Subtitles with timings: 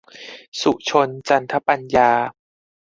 [0.61, 2.11] สุชล จันปัญญา